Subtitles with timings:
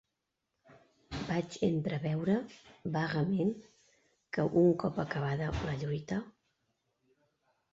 [1.25, 2.37] Vaig entreveure,
[2.95, 3.53] vagament,
[4.39, 6.23] que, un cop acabada la lluita...